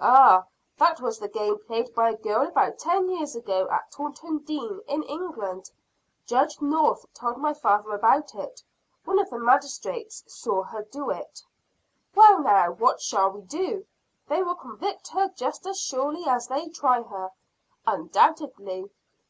"Ah, 0.00 0.46
that 0.78 1.00
was 1.02 1.18
the 1.18 1.28
game 1.28 1.58
played 1.66 1.94
by 1.94 2.08
a 2.08 2.16
girl 2.16 2.48
about 2.48 2.78
ten 2.78 3.10
years 3.10 3.36
ago 3.36 3.68
at 3.70 3.90
Taunton 3.92 4.38
Dean, 4.38 4.80
in 4.88 5.02
England. 5.02 5.70
Judge 6.24 6.62
North 6.62 7.04
told 7.12 7.36
my 7.36 7.52
father 7.52 7.90
about 7.94 8.34
it. 8.34 8.62
One 9.04 9.18
of 9.18 9.28
the 9.28 9.38
magistrates 9.38 10.24
saw 10.26 10.62
her 10.62 10.82
do 10.84 11.10
it." 11.10 11.42
"Well, 12.14 12.40
now, 12.42 12.70
what 12.72 13.02
shall 13.02 13.28
we 13.30 13.42
do? 13.42 13.84
They 14.28 14.42
will 14.42 14.54
convict 14.54 15.08
her 15.08 15.28
just 15.36 15.66
as 15.66 15.78
surely 15.78 16.24
as 16.26 16.48
they 16.48 16.68
try 16.70 17.02
her." 17.02 17.28
"Undoubtedly!" 17.86 18.90